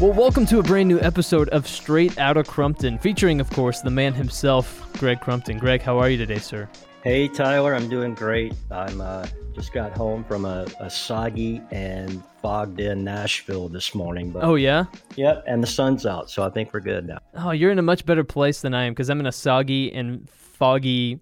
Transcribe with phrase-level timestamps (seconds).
[0.00, 3.90] Well, welcome to a brand new episode of Straight Outta Crumpton, featuring, of course, the
[3.90, 5.56] man himself, Greg Crumpton.
[5.58, 6.68] Greg, how are you today, sir?
[7.04, 8.54] Hey, Tyler, I'm doing great.
[8.70, 14.30] I'm uh, just got home from a, a soggy and fogged in Nashville this morning.
[14.30, 14.84] But Oh, yeah?
[15.16, 17.18] yep, and the sun's out, so I think we're good now.
[17.34, 19.92] Oh, you're in a much better place than I am because I'm in a soggy
[19.92, 21.20] and foggy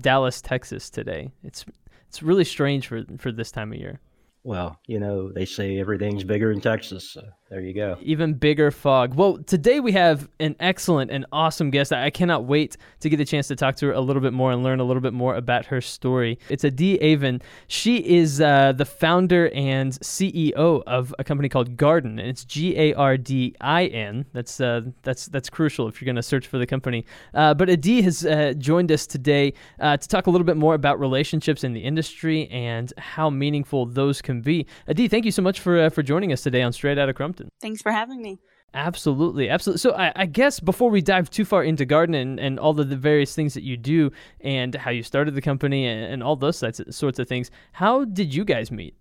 [0.00, 1.32] Dallas, Texas today.
[1.42, 1.64] It's
[2.08, 4.00] it's really strange for for this time of year.
[4.44, 7.96] Well, you know, they say everything's bigger in Texas, so there you go.
[8.02, 9.14] Even bigger fog.
[9.14, 11.92] Well, today we have an excellent and awesome guest.
[11.92, 14.50] I cannot wait to get a chance to talk to her a little bit more
[14.50, 16.40] and learn a little bit more about her story.
[16.48, 17.40] It's Adi Avon.
[17.68, 22.76] She is uh, the founder and CEO of a company called Gardin, and it's G
[22.76, 24.26] A R D I N.
[24.32, 27.04] That's uh, that's that's crucial if you're going to search for the company.
[27.32, 30.74] Uh, but Adi has uh, joined us today uh, to talk a little bit more
[30.74, 34.66] about relationships in the industry and how meaningful those can be.
[34.88, 37.50] Adi, thank you so much for uh, for joining us today on Straight Outta Crumpton.
[37.60, 38.38] Thanks for having me.
[38.74, 39.78] Absolutely, absolutely.
[39.78, 42.88] So I, I guess before we dive too far into Gardin and, and all of
[42.88, 46.36] the various things that you do and how you started the company and, and all
[46.36, 48.94] those sorts of, sorts of things, how did you guys meet?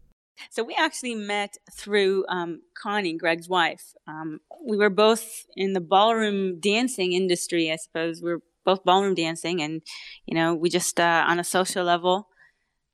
[0.50, 3.94] So we actually met through um, Connie, Greg's wife.
[4.08, 8.22] Um, we were both in the ballroom dancing industry, I suppose.
[8.22, 9.82] We were both ballroom dancing, and
[10.26, 12.28] you know, we just uh, on a social level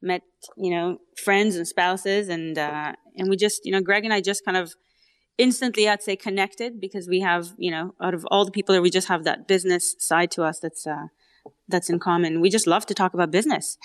[0.03, 0.21] met,
[0.55, 4.21] you know, friends and spouses, and uh, and we just, you know, Greg and I
[4.21, 4.75] just kind of
[5.41, 8.81] instantly, I'd say, connected because we have, you know, out of all the people there,
[8.81, 11.07] we just have that business side to us that's uh,
[11.67, 12.41] that's in common.
[12.41, 13.77] We just love to talk about business.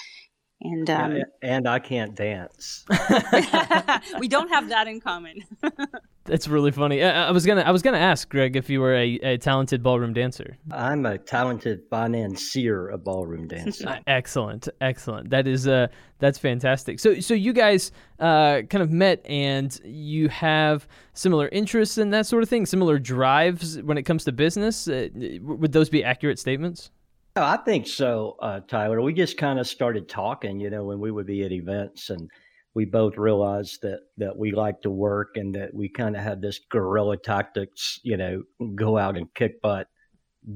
[0.60, 2.84] And um, Yeah, and I can't dance.
[4.18, 5.44] we don't have that in common.
[6.26, 7.02] That's really funny.
[7.02, 9.82] I, I was gonna I was gonna ask Greg if you were a, a talented
[9.82, 10.56] ballroom dancer.
[10.70, 13.88] I'm a talented financier of ballroom dancing.
[14.06, 15.30] Excellent, excellent.
[15.30, 17.00] That is uh that's fantastic.
[17.00, 22.26] So so you guys uh kind of met and you have similar interests and that
[22.26, 24.88] sort of thing, similar drives when it comes to business.
[24.88, 25.08] Uh,
[25.42, 26.90] would those be accurate statements?
[27.38, 29.02] Oh, I think so, uh, Tyler.
[29.02, 32.30] We just kind of started talking, you know, when we would be at events, and
[32.76, 36.42] we both realized that that we like to work and that we kind of had
[36.42, 38.42] this guerrilla tactics, you know,
[38.74, 39.88] go out and kick butt,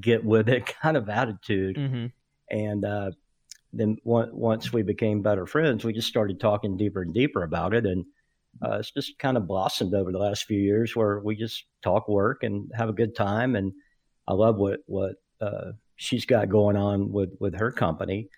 [0.02, 1.76] get with it kind of attitude.
[1.76, 2.06] Mm-hmm.
[2.50, 3.12] And uh,
[3.72, 7.72] then on- once we became better friends, we just started talking deeper and deeper about
[7.72, 8.04] it, and
[8.62, 12.06] uh, it's just kind of blossomed over the last few years, where we just talk
[12.06, 13.56] work and have a good time.
[13.56, 13.72] And
[14.28, 18.28] I love what what uh, she's got going on with with her company,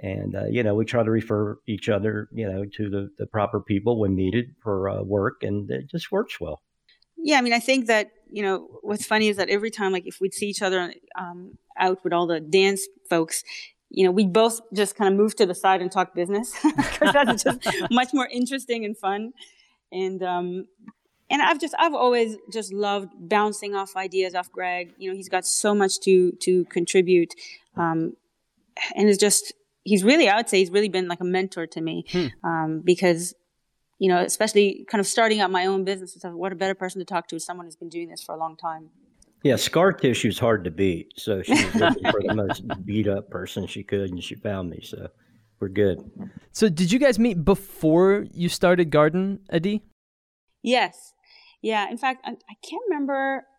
[0.00, 3.26] and uh, you know we try to refer each other, you know, to the the
[3.26, 6.62] proper people when needed for uh, work, and it just works well.
[7.16, 10.06] yeah, I mean, I think that you know what's funny is that every time, like,
[10.06, 13.42] if we'd see each other um, out with all the dance folks,
[13.90, 17.12] you know, we both just kind of move to the side and talk business because
[17.12, 17.60] that's just
[17.90, 19.32] much more interesting and fun.
[19.90, 20.66] And um,
[21.30, 24.92] and I've just I've always just loved bouncing off ideas off Greg.
[24.98, 27.34] You know, he's got so much to to contribute,
[27.76, 28.14] um,
[28.94, 29.52] and it's just
[29.88, 32.04] he's really I would say he's really been like a mentor to me
[32.44, 33.34] um, because
[33.98, 36.34] you know especially kind of starting out my own business and stuff.
[36.34, 38.38] What a better person to talk to is someone who's been doing this for a
[38.38, 38.90] long time.
[39.42, 43.06] Yeah, scar tissue is hard to beat, so she was looking for the most beat
[43.06, 44.80] up person she could, and she found me.
[44.82, 45.08] So
[45.60, 45.98] we're good.
[46.52, 49.82] So did you guys meet before you started Gardin, Adi?
[50.62, 51.14] Yes.
[51.62, 51.88] Yeah.
[51.88, 53.44] In fact, I, I can't remember.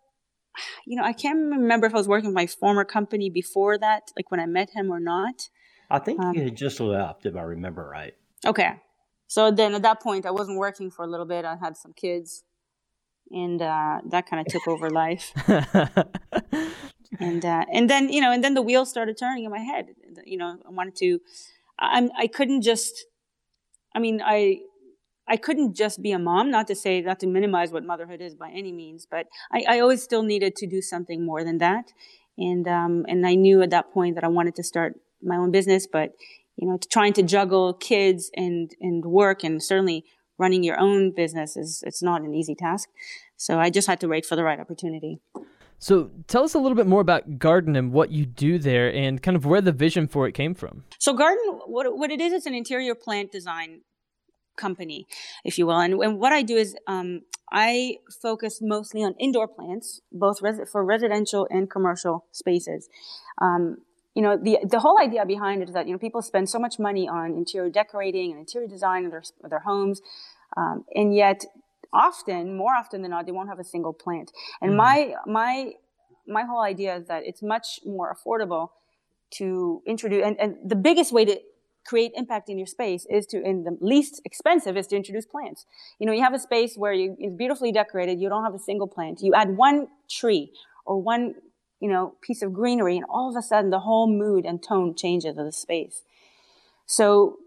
[0.86, 4.10] You know, I can't remember if I was working with my former company before that,
[4.18, 5.48] like when I met him or not.
[5.90, 8.14] I think Um, you had just left, if I remember right.
[8.46, 8.82] Okay.
[9.28, 11.46] So then at that point, I wasn't working for a little bit.
[11.46, 12.44] I had some kids,
[13.30, 15.32] and uh, that kind of took over life.
[17.20, 19.88] And uh, and then you know, and then the wheels started turning in my head.
[20.26, 21.20] You know, I wanted to.
[21.80, 22.12] I'm.
[22.18, 23.06] I couldn't just.
[23.96, 24.60] I mean, I.
[25.28, 26.50] I couldn't just be a mom.
[26.50, 29.80] Not to say, not to minimize what motherhood is by any means, but I, I
[29.80, 31.94] always still needed to do something more than that.
[32.38, 35.52] And um, and I knew at that point that I wanted to start my own
[35.52, 36.14] business, but
[36.56, 40.06] you know, trying to juggle kids and and work, and certainly
[40.38, 42.90] running your own business is it's not an easy task.
[43.38, 45.20] So I just had to wait for the right opportunity.
[45.78, 49.22] so tell us a little bit more about Gardin and what you do there and
[49.22, 50.84] kind of where the vision for it came from.
[50.98, 53.82] So Gardin, what what it is, it's an interior plant design
[54.60, 55.08] company,
[55.44, 55.80] if you will.
[55.80, 57.22] And, and what I do is um,
[57.52, 62.90] I focus mostly on indoor plants, both res- for residential and commercial spaces.
[63.42, 63.78] Um,
[64.20, 66.60] you know, the the whole idea behind it is that you know people spend so
[66.60, 70.02] much money on interior decorating and interior design of their of their homes,
[70.58, 71.46] um, and yet
[71.94, 74.34] often, more often than not, they won't have a single plant.
[74.62, 75.72] And my my
[76.28, 78.66] my whole idea is that it's much more affordable
[79.38, 81.40] to introduce, and, and the biggest way to
[81.86, 85.66] create impact in your space is to, in the least expensive, is to introduce plants.
[85.98, 88.20] You know, you have a space where you, it's beautifully decorated.
[88.20, 89.22] You don't have a single plant.
[89.22, 90.52] You add one tree
[90.86, 91.36] or one,
[91.80, 94.96] you know, piece of greenery and all of a sudden the whole mood and tone
[94.96, 96.02] changes of the space.
[96.86, 97.38] So,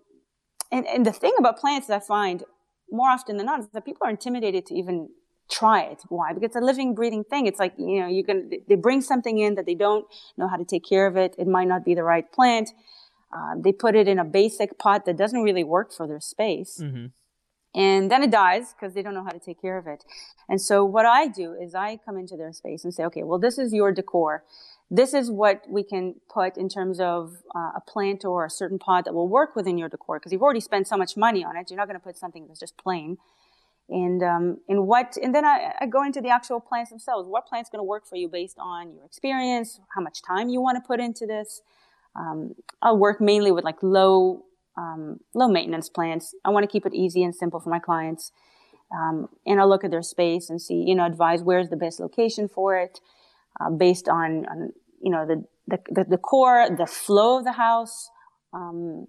[0.71, 2.45] and, and the thing about plants that I find
[2.91, 5.11] more often than not is that people are intimidated to even
[5.51, 6.03] try it.
[6.09, 6.33] Why?
[6.33, 7.47] Because it's a living, breathing thing.
[7.47, 10.07] It's like, you know, you can, they bring something in that they don't
[10.37, 11.35] know how to take care of it.
[11.39, 12.71] It might not be the right plant.
[13.35, 16.81] Uh, they put it in a basic pot that doesn't really work for their space.
[16.83, 17.07] Mm-hmm.
[17.75, 20.05] And then it dies because they don't know how to take care of it.
[20.49, 23.39] And so what I do is I come into their space and say, okay, well,
[23.39, 24.45] this is your decor.
[24.91, 28.79] This is what we can put in terms of uh, a plant or a certain
[28.79, 31.57] pot that will work within your decor because you've already spent so much money on
[31.57, 31.71] it.
[31.71, 33.17] You're not going to put something that's just plain
[33.89, 37.47] and um, and what and then I, I, go into the actual plants themselves what
[37.47, 40.77] plant's going to work for you based on your experience how much time you want
[40.77, 41.63] to put into this
[42.17, 44.45] um, i'll work mainly with like low
[44.77, 48.33] um, low maintenance plants i want to keep it easy and simple for my clients
[48.95, 52.01] um, and i'll look at their space and see you know advise where's the best
[52.01, 53.01] location for it
[53.61, 58.11] uh, based on, on you know the, the the, core the flow of the house
[58.53, 59.07] um,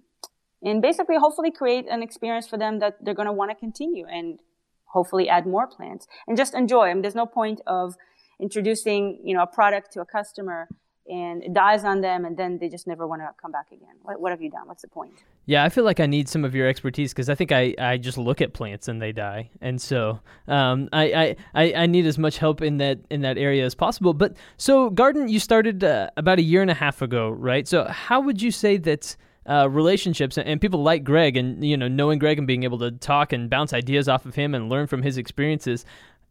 [0.64, 4.06] and basically hopefully create an experience for them that they're going to want to continue
[4.06, 4.40] and
[4.86, 6.92] hopefully add more plants and just enjoy.
[6.92, 7.96] Mean, there's no point of
[8.40, 10.68] introducing, you know, a product to a customer
[11.06, 13.94] and it dies on them and then they just never want to come back again.
[14.02, 14.66] What, what have you done?
[14.66, 15.12] What's the point?
[15.46, 17.98] Yeah, I feel like I need some of your expertise because I think I, I
[17.98, 19.50] just look at plants and they die.
[19.60, 23.64] And so um, I, I, I need as much help in that in that area
[23.64, 24.14] as possible.
[24.14, 27.68] But so Gardin, you started uh, about a year and a half ago, right?
[27.68, 29.16] So how would you say that
[29.46, 32.90] uh, relationships and people like Greg and you know knowing Greg and being able to
[32.90, 35.84] talk and bounce ideas off of him and learn from his experiences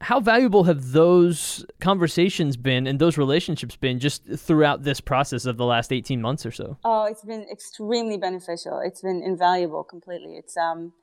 [0.03, 5.57] how valuable have those conversations been and those relationships been just throughout this process of
[5.57, 10.35] the last 18 months or so oh it's been extremely beneficial it's been invaluable completely
[10.35, 10.93] it's um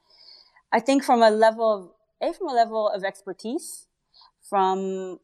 [0.72, 3.86] i think from a level of a from a level of expertise
[4.48, 5.18] from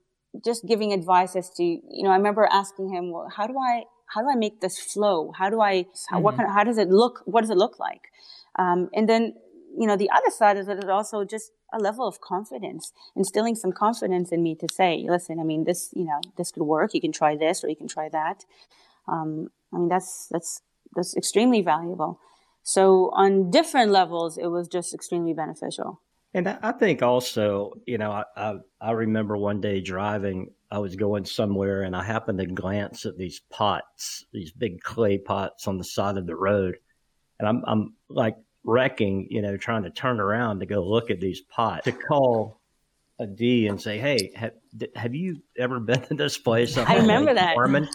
[0.44, 3.84] just giving advice as to you know i remember asking him well how do i
[4.06, 5.32] how do I make this flow?
[5.37, 6.25] How do I, how, mm-hmm.
[6.25, 7.22] what kind of, how does it look?
[7.25, 8.02] What does it look like?
[8.58, 9.34] Um, and then,
[9.78, 13.55] you know, the other side of it is also just a level of confidence, instilling
[13.55, 16.94] some confidence in me to say, listen, I mean, this, you know, this could work.
[16.94, 18.44] You can try this or you can try that.
[19.08, 20.62] Um, I mean, that's, that's,
[20.94, 22.20] that's extremely valuable.
[22.62, 26.00] So on different levels, it was just extremely beneficial.
[26.34, 30.96] And I think also, you know, I, I, I remember one day driving I was
[30.96, 35.79] going somewhere and I happened to glance at these pots, these big clay pots on
[35.79, 36.76] the side of the road.
[37.38, 41.20] And I'm, I'm like wrecking, you know, trying to turn around to go look at
[41.20, 42.60] these pots to call
[43.20, 44.52] Adi and say, Hey, have,
[44.94, 46.76] have you ever been to this place?
[46.76, 47.56] I remember that.
[47.56, 47.88] Norman?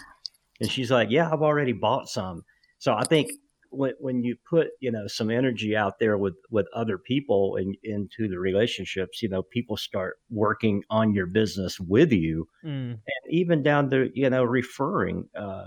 [0.60, 2.42] And she's like, Yeah, I've already bought some.
[2.78, 3.30] So I think
[3.72, 7.76] when, when you put you know some energy out there with with other people and
[7.82, 12.90] in, into the relationships you know people start working on your business with you mm.
[12.90, 15.66] and even down to you know referring uh,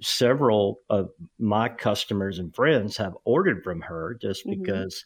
[0.00, 4.60] several of my customers and friends have ordered from her just mm-hmm.
[4.60, 5.04] because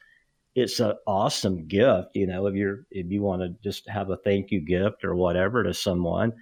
[0.55, 4.17] it's an awesome gift you know if you're if you want to just have a
[4.17, 6.32] thank you gift or whatever to someone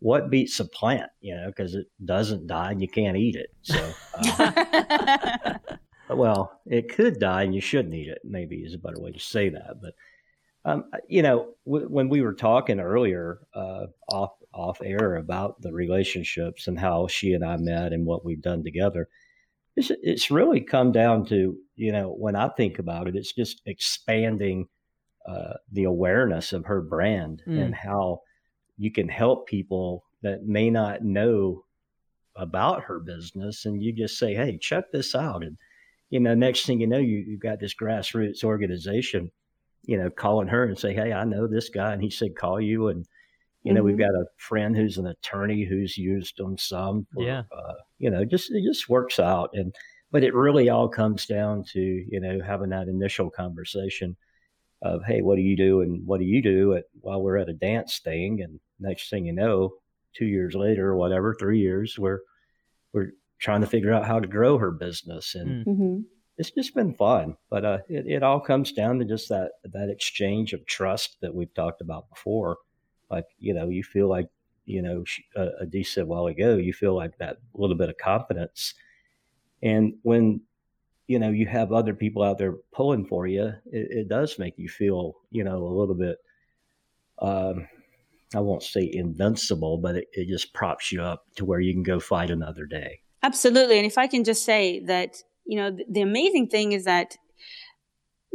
[0.00, 3.52] what beats a plant, you know, because it doesn't die and you can't eat it.
[3.62, 5.54] So, uh,
[6.14, 9.18] well, it could die and you shouldn't eat it, maybe is a better way to
[9.18, 9.80] say that.
[9.80, 9.94] But,
[10.66, 15.72] um, you know, w- when we were talking earlier uh, off, off air about the
[15.72, 19.08] relationships and how she and I met and what we've done together,
[19.76, 23.62] it's, it's really come down to, you know, when I think about it, it's just
[23.64, 24.66] expanding
[25.24, 27.60] uh, the awareness of her brand mm.
[27.62, 28.22] and how
[28.76, 31.64] you can help people that may not know
[32.34, 35.56] about her business and you just say hey check this out and
[36.10, 39.30] you know next thing you know you, you've got this grassroots organization
[39.86, 42.60] you know calling her and say hey i know this guy and he said call
[42.60, 43.06] you and
[43.62, 43.86] you know mm-hmm.
[43.86, 48.10] we've got a friend who's an attorney who's used them some for, yeah uh, you
[48.10, 49.74] know just it just works out and
[50.12, 54.16] but it really all comes down to you know having that initial conversation
[54.82, 57.48] of hey what do you do and what do you do at while we're at
[57.48, 59.74] a dance thing and next thing you know,
[60.16, 62.20] two years later or whatever, three years, we're
[62.92, 65.70] we're trying to figure out how to grow her business, and hmm.
[65.70, 65.96] mm-hmm.
[66.38, 67.36] It's just been fun.
[67.50, 71.34] But uh, it, it all comes down to just that that exchange of trust that
[71.34, 72.58] we've talked about before.
[73.10, 74.28] Like you know, you feel like
[74.64, 75.04] you know,
[75.36, 78.74] uh, Adi said a while ago, you feel like that little bit of confidence,
[79.62, 80.40] and when
[81.06, 84.54] you know you have other people out there pulling for you, it, it does make
[84.58, 86.18] you feel you know a little bit.
[87.18, 87.68] Um,
[88.34, 91.84] I won't say invincible, but it, it just props you up to where you can
[91.84, 93.00] go fight another day.
[93.22, 93.78] Absolutely.
[93.78, 97.16] And if I can just say that you know, the, the amazing thing is that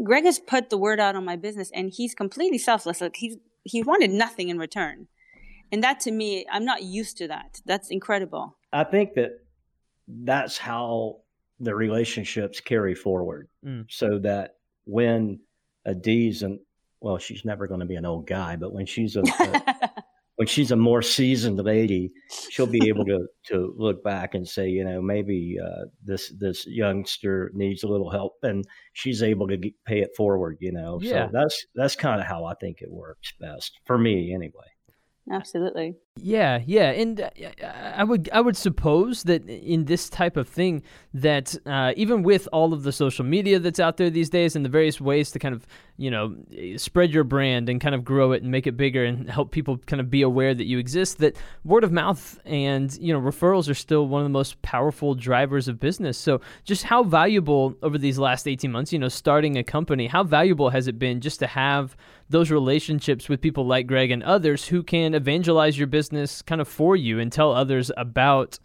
[0.03, 3.01] Greg has put the word out on my business and he's completely selfless.
[3.01, 5.07] Like he's, he wanted nothing in return.
[5.71, 7.61] And that to me, I'm not used to that.
[7.65, 8.57] That's incredible.
[8.73, 9.31] I think that
[10.07, 11.17] that's how
[11.59, 13.85] the relationships carry forward mm.
[13.89, 15.39] so that when
[15.85, 16.59] Adi's and
[17.01, 19.89] well, she's never going to be an old guy, but when she's a, a
[20.41, 22.11] when she's a more seasoned lady,
[22.49, 26.65] she'll be able to to look back and say, you know, maybe uh, this this
[26.65, 30.57] youngster needs a little help, and she's able to get, pay it forward.
[30.59, 31.27] You know, yeah.
[31.27, 34.65] so that's that's kind of how I think it works best for me, anyway.
[35.31, 35.93] Absolutely.
[36.17, 37.29] Yeah, yeah, and uh,
[37.95, 42.49] I would I would suppose that in this type of thing, that uh, even with
[42.51, 45.39] all of the social media that's out there these days and the various ways to
[45.39, 45.65] kind of
[45.95, 46.35] you know
[46.75, 49.77] spread your brand and kind of grow it and make it bigger and help people
[49.85, 53.69] kind of be aware that you exist, that word of mouth and you know referrals
[53.69, 56.17] are still one of the most powerful drivers of business.
[56.17, 60.23] So just how valuable over these last eighteen months, you know, starting a company, how
[60.25, 61.95] valuable has it been just to have
[62.29, 66.61] those relationships with people like Greg and others who can evangelize your business business kind
[66.61, 68.57] of for you and tell others about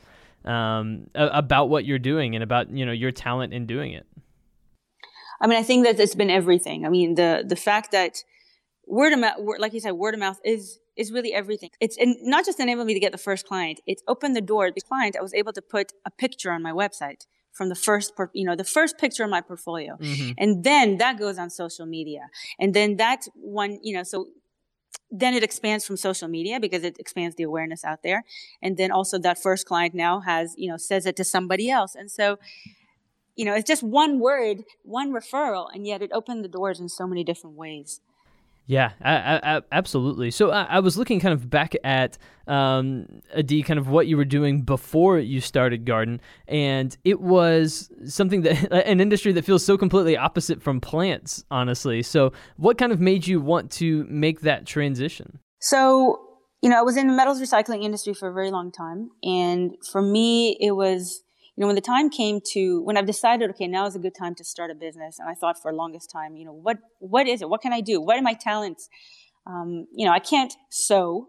[0.47, 4.07] um, about what you're doing and about you know your talent in doing it.
[5.43, 6.79] I mean, I think that it's been everything.
[6.87, 8.13] I mean, the the fact that
[8.99, 11.71] word of mouth, like you said, word of mouth is is really everything.
[11.85, 11.97] It's
[12.35, 14.65] not just enabled me to get the first client; it's opened the door.
[14.79, 18.09] The client, I was able to put a picture on my website from the first,
[18.41, 20.31] you know, the first picture of my portfolio, mm-hmm.
[20.43, 22.23] and then that goes on social media,
[22.59, 24.17] and then that one, you know, so
[25.11, 28.25] then it expands from social media because it expands the awareness out there.
[28.61, 31.95] And then also that first client now has you know says it to somebody else.
[31.95, 32.39] And so
[33.37, 36.89] you know it's just one word one referral and yet it opened the doors in
[36.89, 38.01] so many different ways
[38.67, 40.33] yeah, I, I, absolutely.
[40.33, 42.19] So I, I, was looking kind of back at
[42.49, 43.07] um,
[43.37, 46.19] Adi, kind of what you were doing before you started Gardin,
[46.49, 52.03] and it was something that an industry that feels so completely opposite from plants, honestly.
[52.03, 55.39] So what kind of made you want to make that transition?
[55.61, 56.23] So
[56.61, 59.77] you know, I was in the metals recycling industry for a very long time, and
[59.93, 61.23] for me, it was
[61.57, 64.15] you know, when the time came to when I've decided, okay, now is a good
[64.15, 66.79] time to start a business, and I thought for the longest time, you know, what
[66.99, 67.49] what is it?
[67.49, 68.01] What can I do?
[68.01, 68.89] What are my talents?
[69.47, 71.29] Um, you know, I can't sew.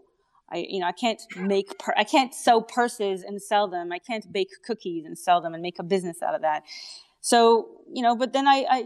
[0.50, 3.90] I you know I can't make per- I can't sew purses and sell them.
[3.90, 6.62] I can't bake cookies and sell them and make a business out of that.
[7.20, 8.84] So you know, but then I, I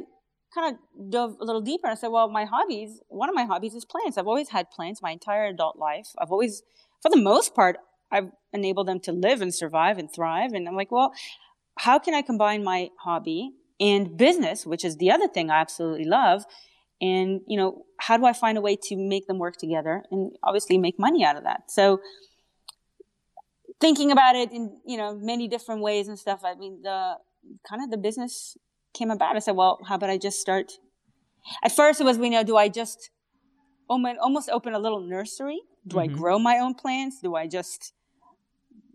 [0.54, 3.44] kind of dove a little deeper and I said, well, my hobbies, one of my
[3.44, 4.18] hobbies is plants.
[4.18, 6.08] I've always had plants my entire adult life.
[6.18, 6.62] I've always,
[7.00, 7.78] for the most part,
[8.12, 10.52] I've enabled them to live and survive and thrive.
[10.52, 11.12] And I'm like, well,
[11.78, 16.04] how can I combine my hobby and business, which is the other thing I absolutely
[16.04, 16.45] love?
[17.00, 20.33] And, you know, how do I find a way to make them work together and
[20.45, 21.62] obviously make money out of that?
[21.69, 22.00] So
[23.81, 27.14] thinking about it in, you know, many different ways and stuff, I mean, the
[27.69, 28.57] kind of the business
[28.95, 29.35] came about.
[29.35, 30.73] I said, well, how about I just start?
[31.64, 33.11] At first it was, you know, do I just
[33.88, 35.61] almost open a little nursery?
[35.88, 36.14] Do mm-hmm.
[36.14, 37.19] I grow my own plants?
[37.21, 37.92] Do I just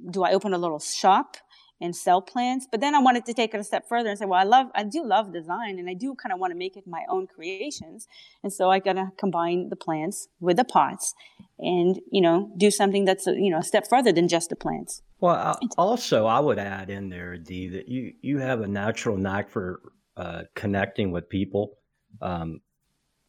[0.09, 1.37] do I open a little shop
[1.79, 2.67] and sell plants?
[2.71, 4.67] But then I wanted to take it a step further and say, well, I love,
[4.73, 7.27] I do love design and I do kind of want to make it my own
[7.27, 8.07] creations.
[8.43, 11.13] And so I got to combine the plants with the pots
[11.59, 14.55] and, you know, do something that's, a, you know, a step further than just the
[14.55, 15.01] plants.
[15.19, 19.49] Well, also I would add in there, Dee, that you, you have a natural knack
[19.49, 19.81] for
[20.15, 21.77] uh, connecting with people.
[22.21, 22.61] Um,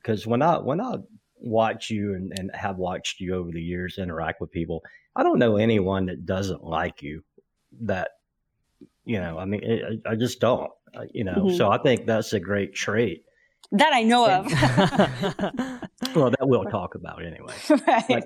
[0.00, 0.94] because when I, when I
[1.36, 4.82] watch you and, and have watched you over the years interact with people,
[5.18, 7.24] I don't know anyone that doesn't like you.
[7.80, 8.10] That
[9.04, 10.70] you know, I mean, it, I just don't.
[10.94, 11.56] Uh, you know, mm-hmm.
[11.56, 13.24] so I think that's a great trait.
[13.72, 14.46] That I know of.
[16.14, 17.54] well, that we'll talk about anyway.
[17.86, 18.24] Right.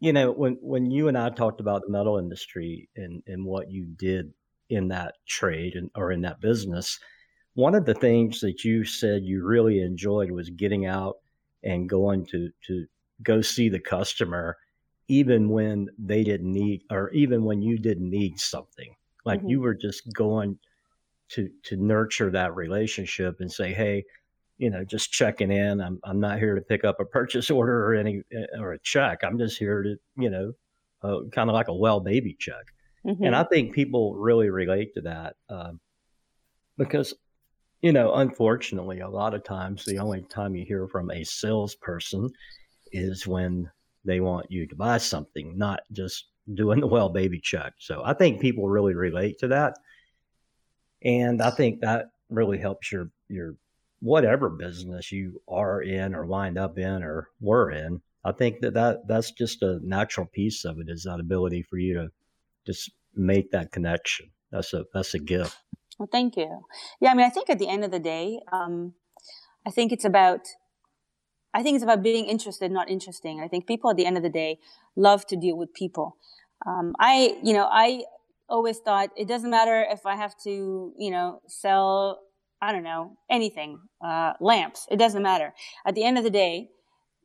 [0.00, 3.70] You know, when when you and I talked about the metal industry and and what
[3.70, 4.32] you did
[4.68, 6.98] in that trade and or in that business,
[7.54, 11.18] one of the things that you said you really enjoyed was getting out
[11.62, 12.86] and going to to
[13.22, 14.56] go see the customer
[15.08, 18.94] even when they didn't need or even when you didn't need something
[19.24, 19.48] like mm-hmm.
[19.48, 20.58] you were just going
[21.30, 24.04] to to nurture that relationship and say hey
[24.58, 27.86] you know just checking in i'm, I'm not here to pick up a purchase order
[27.86, 30.52] or any eh, or a check i'm just here to you know
[31.02, 32.64] uh, kind of like a well baby check
[33.06, 33.24] mm-hmm.
[33.24, 35.80] and i think people really relate to that um,
[36.78, 37.14] because
[37.82, 42.30] you know unfortunately a lot of times the only time you hear from a salesperson
[42.92, 43.70] is when
[44.04, 47.74] they want you to buy something, not just doing the well baby check.
[47.78, 49.74] So I think people really relate to that.
[51.02, 53.56] And I think that really helps your your
[54.00, 58.02] whatever business you are in or wind up in or were in.
[58.24, 61.78] I think that, that that's just a natural piece of it is that ability for
[61.78, 62.08] you to
[62.66, 64.30] just make that connection.
[64.50, 65.56] That's a that's a gift.
[65.98, 66.64] Well, thank you.
[67.00, 68.94] Yeah, I mean, I think at the end of the day, um,
[69.66, 70.40] I think it's about,
[71.54, 73.40] I think it's about being interested, not interesting.
[73.40, 74.58] I think people at the end of the day
[74.96, 76.16] love to deal with people.
[76.66, 78.02] Um, I, you know, I
[78.48, 82.20] always thought it doesn't matter if I have to, you know, sell,
[82.60, 84.86] I don't know, anything, uh, lamps.
[84.90, 85.54] It doesn't matter.
[85.86, 86.70] At the end of the day,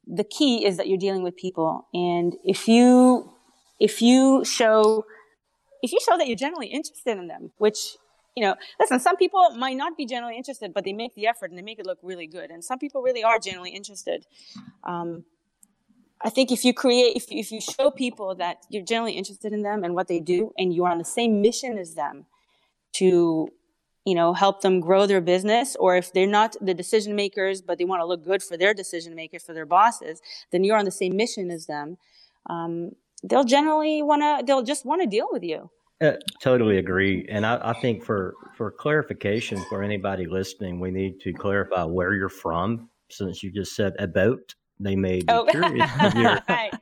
[0.06, 1.88] the key is that you're dealing with people.
[1.94, 3.34] And if you,
[3.80, 5.06] if you show,
[5.82, 7.98] if you show that you're generally interested in them, which
[8.36, 11.50] you know, listen, some people might not be generally interested, but they make the effort
[11.50, 12.52] and they make it look really good.
[12.52, 14.26] And some people really are generally interested.
[14.84, 15.26] Um,
[16.22, 19.62] I think if you create, if, if you show people that you're generally interested in
[19.62, 22.26] them and what they do, and you are on the same mission as them
[22.94, 23.50] to,
[24.06, 27.78] you know, help them grow their business, or if they're not the decision makers, but
[27.78, 30.22] they want to look good for their decision makers, for their bosses,
[30.52, 31.98] then you're on the same mission as them.
[32.50, 32.92] Um,
[33.24, 35.70] they'll generally want to, they'll just want to deal with you.
[36.02, 37.26] Uh, totally agree.
[37.30, 42.14] And I, I, think for, for clarification for anybody listening, we need to clarify where
[42.14, 42.90] you're from.
[43.12, 45.46] Since you just said about, they may be oh.
[45.46, 46.74] curious if, you're, right.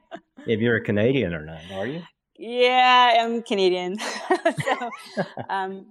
[0.46, 1.62] if you're a Canadian or not.
[1.74, 2.04] Are you?
[2.38, 3.98] Yeah, I'm Canadian.
[4.66, 4.90] so,
[5.50, 5.88] um,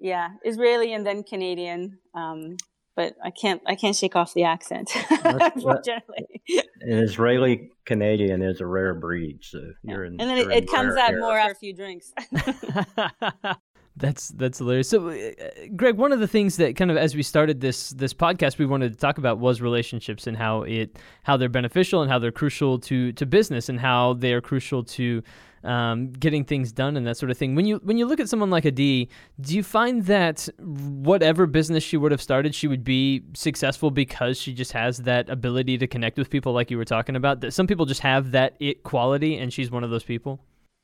[0.00, 1.98] yeah, Israeli and then Canadian.
[2.14, 2.56] Um,
[2.96, 4.90] but I can't I can't shake off the accent.
[5.24, 6.42] unfortunately,
[6.80, 10.20] an Israeli Canadian is a rare breed, so you're in.
[10.20, 12.12] And then it, it comes out more after a few drinks.
[13.96, 14.88] That's that's hilarious.
[14.88, 15.30] So, uh,
[15.76, 18.66] Greg, one of the things that kind of as we started this this podcast, we
[18.66, 22.32] wanted to talk about was relationships and how it how they're beneficial and how they're
[22.32, 25.22] crucial to to business and how they are crucial to
[25.64, 27.54] um, getting things done and that sort of thing.
[27.54, 29.08] When you when you look at someone like Adi,
[29.40, 34.38] do you find that whatever business she would have started, she would be successful because
[34.38, 37.40] she just has that ability to connect with people, like you were talking about?
[37.40, 40.40] That some people just have that it quality, and she's one of those people.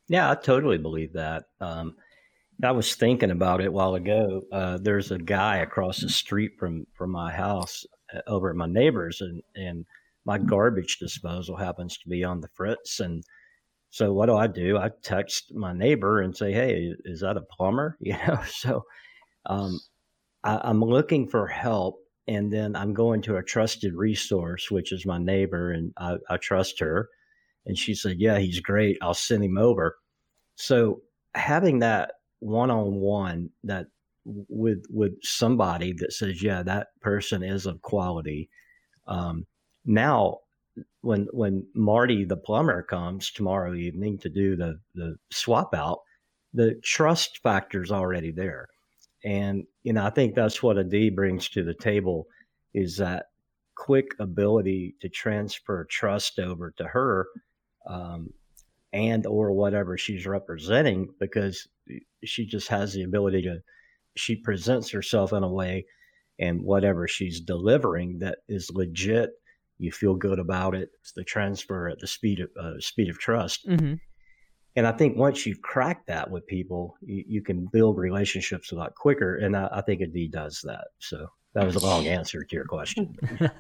[0.09, 1.45] Yeah, I totally believe that.
[1.61, 1.95] Um,
[2.63, 4.43] I was thinking about it a while ago.
[4.53, 7.85] Uh, there's a guy across the street from from my house
[8.15, 9.85] uh, over at my neighbor's, and and
[10.25, 13.25] my garbage disposal happens to be on the fritz and
[13.91, 14.79] so what do I do?
[14.79, 18.41] I text my neighbor and say, "Hey, is that a plumber?" You know.
[18.47, 18.85] So
[19.47, 19.81] um,
[20.45, 21.97] I, am looking for help,
[22.29, 26.37] and then I'm going to a trusted resource, which is my neighbor, and I, I
[26.37, 27.09] trust her.
[27.67, 28.97] And she said, "Yeah, he's great.
[29.03, 29.97] I'll send him over."
[30.55, 31.03] So
[31.35, 33.87] having that one-on-one that
[34.25, 38.49] with with somebody that says, "Yeah, that person is of quality."
[39.09, 39.47] Um,
[39.85, 40.39] now
[41.03, 46.01] when when Marty the plumber comes tomorrow evening to do the the swap out,
[46.53, 48.69] the trust factor is already there,
[49.25, 52.27] and you know I think that's what Adi brings to the table
[52.75, 53.27] is that
[53.75, 57.27] quick ability to transfer trust over to her,
[57.87, 58.33] um,
[58.93, 61.67] and or whatever she's representing because
[62.25, 63.59] she just has the ability to
[64.17, 65.87] she presents herself in a way
[66.39, 69.31] and whatever she's delivering that is legit
[69.81, 70.91] you feel good about it.
[71.01, 73.67] It's the transfer at the speed of uh, speed of trust.
[73.67, 73.95] Mm-hmm.
[74.77, 78.77] And I think once you've cracked that with people, you, you can build relationships a
[78.77, 79.37] lot quicker.
[79.37, 80.89] And I, I think Adi does that.
[80.99, 83.17] So that was a long answer to your question.
[83.41, 83.51] and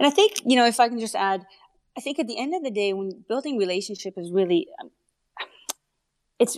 [0.00, 1.44] I think, you know, if I can just add,
[1.98, 4.90] I think at the end of the day, when building relationship is really, um,
[6.38, 6.56] it's,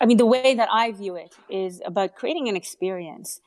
[0.00, 3.40] I mean, the way that I view it is about creating an experience.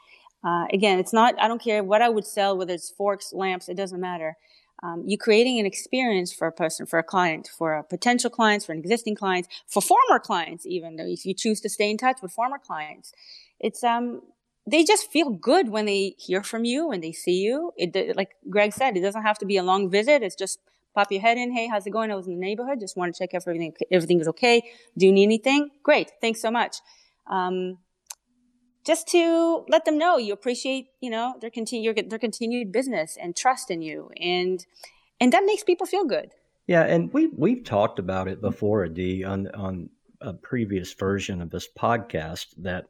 [0.44, 3.70] Uh, again, it's not, I don't care what I would sell, whether it's forks, lamps,
[3.70, 4.36] it doesn't matter
[4.84, 8.66] um, you creating an experience for a person, for a client, for a potential clients,
[8.66, 11.98] for an existing clients, for former clients, even though if you choose to stay in
[11.98, 13.14] touch with former clients.
[13.60, 14.22] It's um
[14.68, 17.72] they just feel good when they hear from you and they see you.
[17.78, 20.24] It like Greg said, it doesn't have to be a long visit.
[20.24, 20.60] It's just
[20.94, 21.52] pop your head in.
[21.52, 22.12] Hey, how's it going?
[22.12, 22.80] I was in the neighborhood.
[22.80, 24.64] Just want to check if everything everything is okay.
[24.98, 25.70] Do you need anything?
[25.84, 26.12] Great.
[26.22, 26.78] Thanks so much.
[27.28, 27.78] Um,
[28.86, 33.72] just to let them know you appreciate, you know, their their continued business and trust
[33.72, 34.66] in you, and
[35.20, 36.32] and that makes people feel good.
[36.68, 39.90] Yeah, and we we've talked about it before, Adi, on on
[40.22, 42.86] a previous version of this podcast that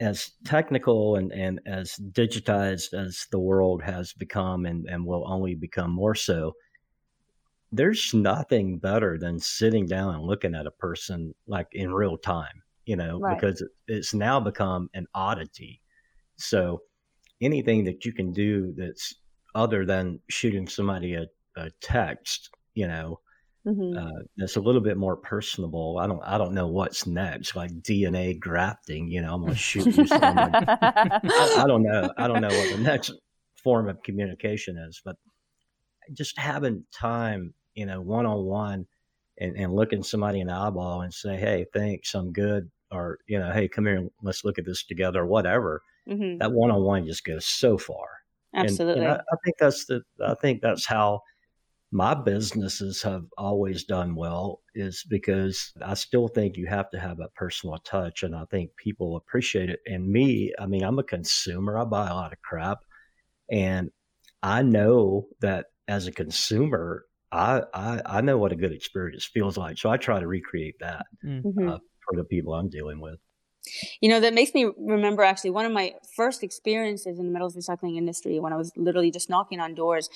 [0.00, 5.54] as technical and, and as digitized as the world has become and, and will only
[5.54, 6.52] become more so,
[7.70, 12.62] there's nothing better than sitting down and looking at a person like in real time
[12.86, 13.38] you know, right.
[13.38, 15.80] because it's now become an oddity.
[16.36, 16.82] So
[17.40, 19.14] anything that you can do that's
[19.54, 23.20] other than shooting somebody a, a text, you know,
[23.66, 23.96] mm-hmm.
[23.96, 25.98] uh, that's a little bit more personable.
[25.98, 29.08] I don't, I don't know what's next, like DNA grafting.
[29.08, 30.06] You know, I'm gonna shoot you.
[30.10, 32.10] I, I don't know.
[32.18, 33.12] I don't know what the next
[33.62, 35.16] form of communication is, but
[36.12, 38.86] just having time, you know, one on one
[39.38, 43.38] and, and looking somebody in the eyeball and say, Hey, thanks, I'm good or you
[43.38, 45.82] know, hey, come here, let's look at this together, or whatever.
[46.08, 46.38] Mm-hmm.
[46.38, 48.06] That one on one just goes so far.
[48.54, 49.02] Absolutely.
[49.02, 50.02] And, and I, I, think that's the.
[50.24, 51.20] I think that's how
[51.90, 57.20] my businesses have always done well is because I still think you have to have
[57.20, 59.80] a personal touch, and I think people appreciate it.
[59.86, 61.78] And me, I mean, I'm a consumer.
[61.78, 62.78] I buy a lot of crap,
[63.50, 63.90] and
[64.42, 69.56] I know that as a consumer, I, I, I know what a good experience feels
[69.56, 69.78] like.
[69.78, 71.68] So I try to recreate that mm-hmm.
[71.68, 73.18] uh, for the people I'm dealing with.
[74.00, 77.56] You know, that makes me remember actually one of my first experiences in the metals
[77.56, 80.10] recycling industry when I was literally just knocking on doors.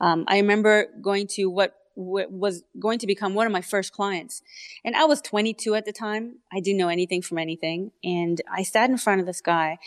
[0.00, 4.40] Um, I remember going to what, was going to become one of my first clients.
[4.84, 6.38] And I was 22 at the time.
[6.52, 7.90] I didn't know anything from anything.
[8.02, 9.78] And I sat in front of this guy.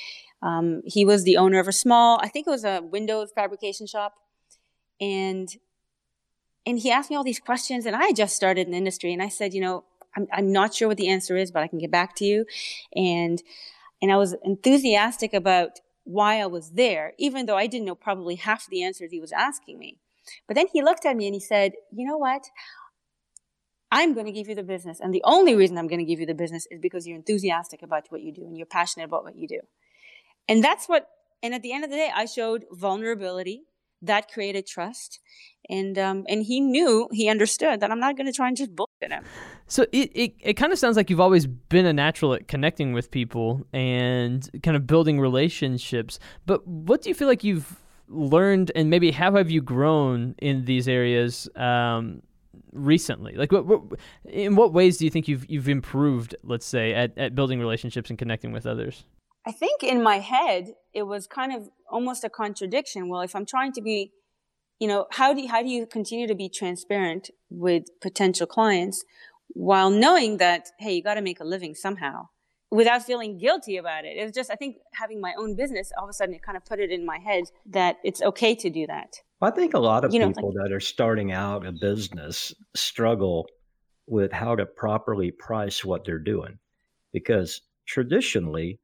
[0.43, 3.87] Um, he was the owner of a small, I think it was a window fabrication
[3.87, 4.13] shop.
[5.01, 5.49] And
[6.67, 9.21] and he asked me all these questions and I just started in the industry and
[9.21, 9.83] I said, you know,
[10.15, 12.45] I'm, I'm not sure what the answer is, but I can get back to you.
[12.95, 13.41] And,
[14.01, 18.35] and I was enthusiastic about why I was there, even though I didn't know probably
[18.35, 19.97] half the answers he was asking me.
[20.47, 22.45] But then he looked at me and he said, you know what?
[23.91, 24.99] I'm going to give you the business.
[24.99, 27.81] And the only reason I'm going to give you the business is because you're enthusiastic
[27.81, 29.61] about what you do and you're passionate about what you do.
[30.47, 31.07] And that's what,
[31.41, 33.63] and at the end of the day, I showed vulnerability
[34.01, 35.19] that created trust
[35.69, 38.75] and um, and he knew he understood that I'm not going to try and just
[38.75, 39.23] bullshit him.
[39.67, 42.93] So it, it it kind of sounds like you've always been a natural at connecting
[42.93, 46.19] with people and kind of building relationships.
[46.45, 50.65] But what do you feel like you've learned, and maybe how have you grown in
[50.65, 52.21] these areas um,
[52.71, 53.33] recently?
[53.33, 53.81] Like, what, what,
[54.25, 56.35] in what ways do you think you've you've improved?
[56.43, 59.05] Let's say at at building relationships and connecting with others.
[59.45, 63.09] I think in my head it was kind of almost a contradiction.
[63.09, 64.11] Well, if I'm trying to be
[64.79, 69.05] you know, how do you, how do you continue to be transparent with potential clients
[69.49, 72.27] while knowing that hey, you got to make a living somehow
[72.71, 74.17] without feeling guilty about it.
[74.17, 76.57] It was just I think having my own business all of a sudden it kind
[76.57, 79.21] of put it in my head that it's okay to do that.
[79.41, 82.53] I think a lot of you people know, like, that are starting out a business
[82.75, 83.47] struggle
[84.07, 86.57] with how to properly price what they're doing
[87.13, 88.79] because traditionally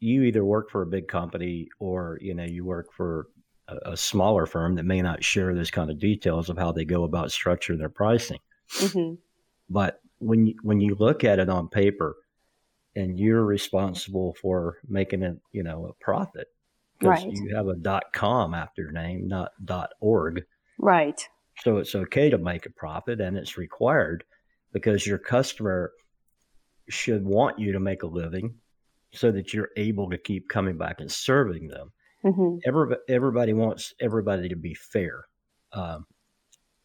[0.00, 3.28] you either work for a big company or you know you work for
[3.68, 7.04] a, smaller firm that may not share this kind of details of how they go
[7.04, 8.40] about structuring their pricing.
[8.72, 9.14] Mm-hmm.
[9.68, 12.16] But when you, when you look at it on paper,
[12.96, 16.48] and you're responsible for making it, you know, a profit
[16.98, 17.32] because right.
[17.32, 20.42] you have a dot com after your name, not dot org.
[20.78, 21.20] Right.
[21.58, 24.24] So it's okay to make a profit, and it's required
[24.72, 25.92] because your customer
[26.88, 28.54] should want you to make a living
[29.12, 31.92] so that you're able to keep coming back and serving them.
[32.24, 32.58] Mm-hmm.
[32.66, 35.26] Everybody, everybody wants everybody to be fair.
[35.72, 36.06] Um,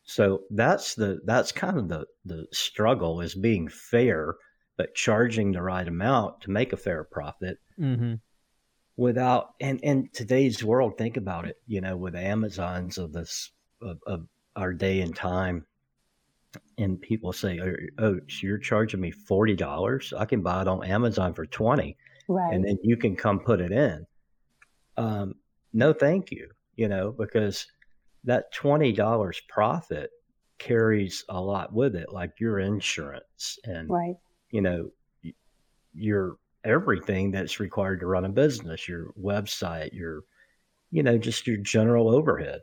[0.04, 4.36] so that's the that's kind of the the struggle is being fair,
[4.78, 7.58] but charging the right amount to make a fair profit.
[7.80, 8.16] Mm-hmm.
[8.98, 11.58] Without and in today's world, think about it.
[11.68, 15.66] You know, with Amazons of this of, of our day and time,
[16.78, 20.14] and people say, "Oh, oh you're charging me forty dollars?
[20.16, 22.54] I can buy it on Amazon for twenty, right.
[22.54, 24.06] and then you can come put it in."
[24.98, 25.36] um,
[25.74, 27.68] no, thank you, you know, because
[28.24, 30.10] that $20 profit
[30.58, 34.16] carries a lot with it, like your insurance and, right.
[34.52, 34.90] you know,
[35.94, 40.24] your everything that's required to run a business, your website, your,
[40.92, 42.62] you know, just your general overhead.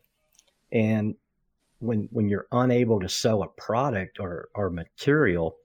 [0.72, 1.14] And
[1.78, 5.56] when, when you're unable to sell a product or, or material,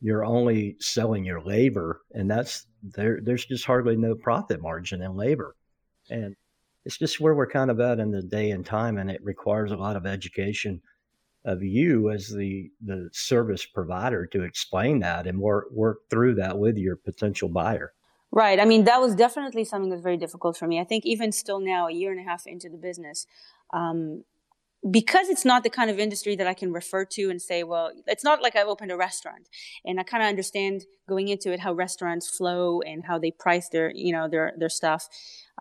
[0.00, 5.16] you're only selling your labor and that's there there's just hardly no profit margin in
[5.16, 5.54] labor
[6.10, 6.36] and
[6.84, 9.70] it's just where we're kind of at in the day and time, and it requires
[9.70, 10.82] a lot of education
[11.44, 16.58] of you as the the service provider to explain that and work work through that
[16.58, 17.92] with your potential buyer.
[18.30, 18.58] Right.
[18.58, 20.80] I mean, that was definitely something that's very difficult for me.
[20.80, 23.26] I think even still now, a year and a half into the business,
[23.72, 24.24] um,
[24.90, 27.92] because it's not the kind of industry that I can refer to and say, well,
[28.06, 29.48] it's not like I've opened a restaurant
[29.84, 33.68] and I kind of understand going into it how restaurants flow and how they price
[33.68, 35.08] their, you know, their their stuff.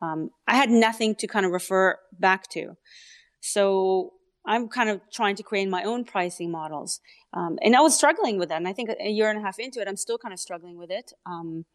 [0.02, 2.78] Um, I had nothing to kind of refer back to,
[3.42, 7.00] so I'm kind of trying to create my own pricing models,
[7.34, 8.58] um, and I was struggling with that.
[8.58, 10.80] And I think a year and a half into it, I'm still kind of struggling
[10.80, 11.14] with it.
[11.28, 11.66] Um,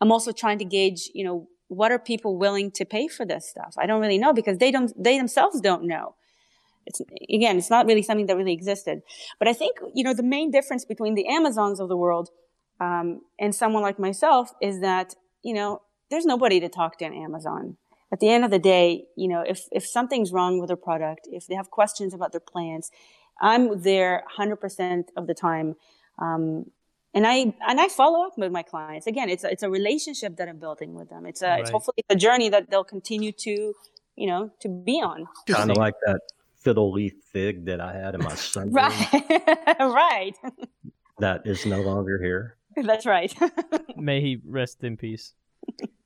[0.00, 3.50] I'm also trying to gauge, you know, what are people willing to pay for this
[3.50, 3.74] stuff?
[3.76, 6.14] I don't really know because they don't, they themselves don't know
[6.86, 9.02] it's again, it's not really something that really existed.
[9.38, 12.30] But I think you know the main difference between the Amazons of the world
[12.80, 17.14] um, and someone like myself is that you know there's nobody to talk to on
[17.14, 17.76] Amazon.
[18.12, 21.28] At the end of the day, you know, if if something's wrong with their product,
[21.30, 22.90] if they have questions about their plans,
[23.40, 25.74] I'm there 100% of the time.
[26.18, 26.66] Um,
[27.12, 29.06] and I and I follow up with my clients.
[29.06, 31.26] Again, it's a, it's a relationship that I'm building with them.
[31.26, 31.60] It's a Right.
[31.60, 33.74] it's hopefully a journey that they'll continue to
[34.16, 35.26] you know to be on.
[35.48, 36.20] Kind of like that
[36.64, 40.34] fiddle leaf fig that I had in my sunroom Right, right.
[41.18, 42.56] that is no longer here.
[42.76, 43.32] That's right.
[43.96, 45.34] May he rest in peace.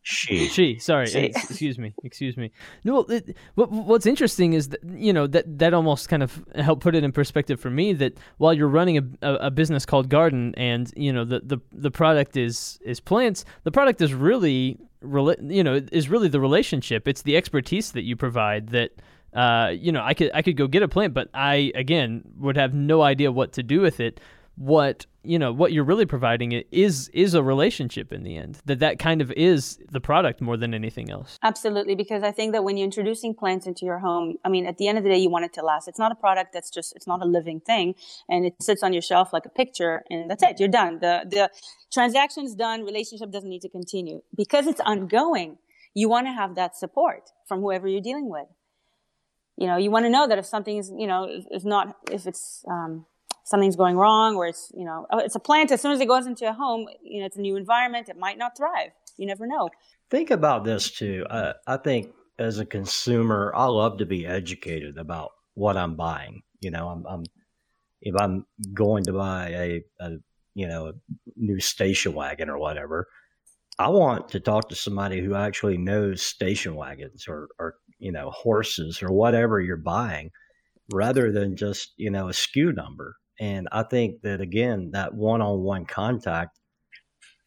[0.03, 0.49] She.
[0.49, 1.19] She, sorry, She.
[1.27, 2.51] excuse me, excuse me.
[2.85, 6.83] No, it, what, what's interesting is that you know that that almost kind of helped
[6.83, 7.93] put it in perspective for me.
[7.93, 11.59] That while you're running a, a, a business called Gardin, and you know the, the
[11.73, 16.41] the product is is plants, the product is really rela- you know is really the
[16.41, 17.07] relationship.
[17.07, 18.93] It's the expertise that you provide that.
[19.35, 22.57] Uh, you know, I could I could go get a plant, but I again would
[22.57, 24.21] have no idea what to do with it.
[24.57, 28.59] What you know, what you're really providing it is is a relationship in the end.
[28.65, 31.39] That that kind of is the product more than anything else.
[31.43, 34.79] Absolutely, because I think that when you're introducing plants into your home, I mean, at
[34.79, 35.87] the end of the day, you want it to last.
[35.87, 37.95] It's not a product that's just, it's not a living thing,
[38.29, 40.59] and it sits on your shelf like a picture, and that's it.
[40.59, 41.01] You're done.
[41.01, 41.51] The the
[41.93, 42.85] transaction's done.
[42.85, 45.59] Relationship doesn't need to continue because it's ongoing.
[45.95, 48.47] You want to have that support from whoever you're dealing with.
[49.59, 52.65] You know, you want to know that if something's, you know, if not, if it's
[52.71, 53.07] um,
[53.45, 55.73] something's going wrong, or it's, you know, oh, it's a plant.
[55.73, 58.09] As soon as it goes into a home, you know, it's a new environment.
[58.09, 58.93] It might not thrive.
[59.17, 59.69] You never know.
[60.11, 61.27] Think about this too.
[61.29, 66.43] Uh, I think as a consumer, I love to be educated about what I'm buying.
[66.61, 67.25] You know, I'm, I'm
[68.01, 70.11] if I'm going to buy a, a
[70.55, 70.93] you know a
[71.35, 73.09] new station wagon or whatever,
[73.79, 78.31] I want to talk to somebody who actually knows station wagons or or you know
[78.31, 80.31] horses or whatever you're buying,
[80.93, 83.17] rather than just you know a SKU number.
[83.41, 86.59] And I think that again, that one-on-one contact,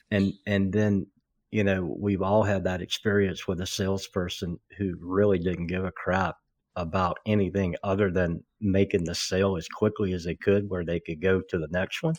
[0.10, 1.08] and and then
[1.52, 5.92] you know, we've all had that experience with a salesperson who really didn't give a
[5.92, 6.38] crap
[6.78, 11.22] about anything other than making the sale as quickly as they could, where they could
[11.22, 12.16] go to the next one.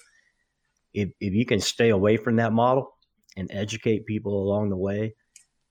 [0.92, 2.92] If, if you can stay away from that model
[3.36, 5.14] and educate people along the way,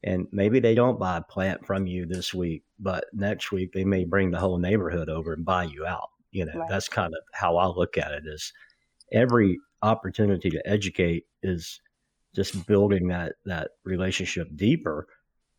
[0.03, 3.85] and maybe they don't buy a plant from you this week, but next week they
[3.85, 6.09] may bring the whole neighborhood over and buy you out.
[6.31, 6.69] You know, Right.
[6.69, 8.51] that's kind of how I look at it is
[9.11, 11.81] every opportunity to educate is
[12.35, 15.07] just building that that relationship deeper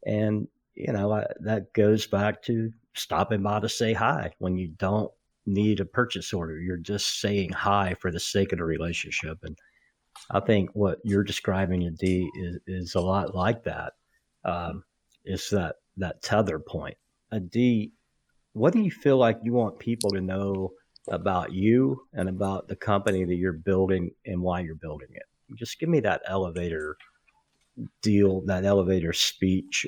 [0.06, 4.68] and you know I, that goes back to stopping by to say hi when you
[4.78, 5.10] don't
[5.44, 9.58] need a purchase order you're just saying hi for the sake of the relationship and
[10.30, 13.94] i think what you're describing D is, is a lot like that.
[14.44, 14.84] Um,
[15.24, 16.96] is that that tether point.
[17.30, 17.92] Uh, D
[18.52, 20.72] what do you feel like you want people to know
[21.08, 25.22] about you and about the company that you're building and why you're building it?
[25.58, 26.96] Just give me that elevator
[28.02, 29.86] deal, that elevator speech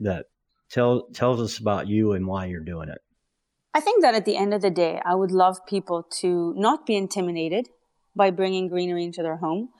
[0.00, 0.26] that
[0.70, 2.98] tell, tells us about you and why you're doing it.
[3.72, 6.86] I think that at the end of the day, I would love people to not
[6.86, 7.68] be intimidated
[8.14, 9.70] by bringing greenery into their home.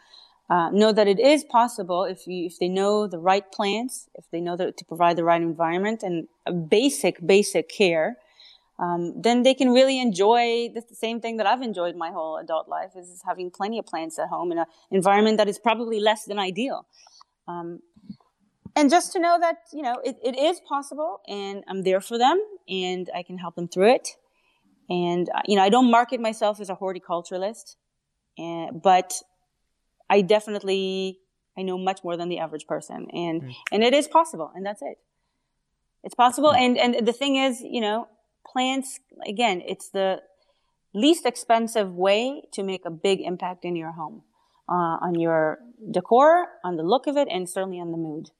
[0.48, 4.24] Uh, know that it is possible if you if they know the right plants, if
[4.32, 6.26] they know that to provide the right environment and
[6.68, 8.16] basic basic care,
[8.80, 12.36] um, then they can really enjoy the, the same thing that I've enjoyed my whole
[12.36, 16.00] adult life is having plenty of plants at home in an environment that is probably
[16.00, 16.84] less than ideal.
[17.46, 17.80] Um,
[18.76, 22.18] and just to know that you know it, it is possible and i'm there for
[22.18, 24.08] them and i can help them through it
[24.88, 27.76] and uh, you know i don't market myself as a horticulturalist
[28.38, 29.12] and, but
[30.08, 31.18] i definitely
[31.58, 33.54] i know much more than the average person and Mm.
[33.72, 34.98] and it is possible and that's it
[36.02, 38.08] it's possible and and the thing is you know
[38.46, 40.20] plants again it's the
[40.94, 44.22] least expensive way to make a big impact in your home
[44.68, 45.58] uh, on your
[45.90, 48.30] decor on the look of it and certainly on the mood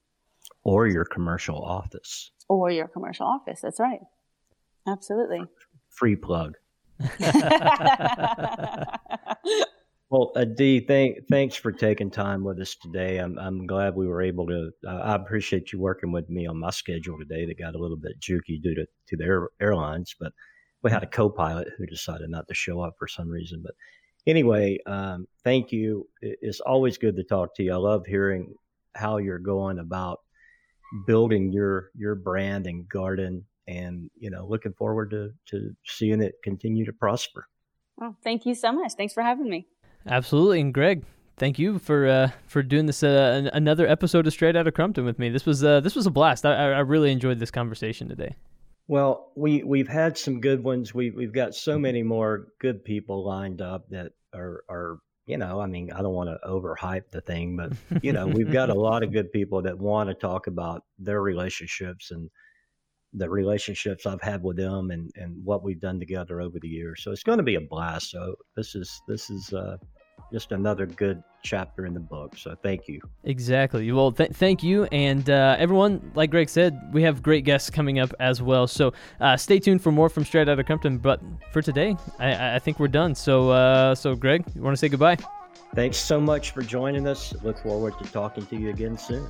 [0.65, 2.31] Or your commercial office.
[2.49, 3.61] or your commercial office.
[3.63, 4.01] That's right.
[4.87, 5.43] Absolutely.
[5.89, 6.57] Free plug.
[10.11, 13.19] Well, uh, Dee, thank, thanks for taking time with us today.
[13.19, 14.73] I'm, I'm glad we were able to.
[14.85, 17.47] Uh, I appreciate you working with me on my schedule today.
[17.47, 20.33] That got a little bit jukey due to, to the air, airlines, but
[20.83, 23.63] we had a co pilot who decided not to show up for some reason.
[23.63, 23.75] But
[24.27, 26.09] anyway, um, thank you.
[26.21, 27.73] It's always good to talk to you.
[27.73, 28.55] I love hearing
[28.97, 30.19] how you're going about
[31.07, 36.35] building your your brand and Gardin and you know looking forward to to seeing it
[36.43, 37.47] continue to prosper
[38.01, 38.95] oh, thank you so much.
[38.95, 39.67] Thanks for having me.
[40.07, 41.05] Absolutely, and Greg,
[41.37, 44.75] thank you for uh, for doing this uh, an- another episode of Straight Out of
[44.75, 45.29] Crumpton with me.
[45.29, 46.45] This was uh, this was a blast.
[46.47, 48.35] I, I I really enjoyed this conversation today.
[48.89, 53.25] well we we've had some good ones we we've got so many more good people
[53.25, 57.21] lined up that are are you know i mean i don't want to overhype the
[57.21, 60.47] thing but you know we've got a lot of good people that want to talk
[60.49, 62.31] about their relationships and
[63.15, 67.03] the relationships I've had with them and, and what we've done together over the years.
[67.03, 68.11] So it's going to be a blast.
[68.11, 69.77] So this is this is uh,
[70.33, 72.37] just another good chapter in the book.
[72.37, 73.01] So thank you.
[73.25, 73.91] Exactly.
[73.91, 74.85] Well, th- thank you.
[74.85, 78.67] And uh, everyone, like Greg said, we have great guests coming up as well.
[78.67, 80.99] So uh, stay tuned for more from Straight Outta Crumpton.
[80.99, 81.21] But
[81.53, 83.15] for today, I, I think we're done.
[83.15, 85.17] So, uh, so Greg, you want to say goodbye?
[85.75, 87.33] Thanks so much for joining us.
[87.43, 89.27] Look forward to talking to you again soon.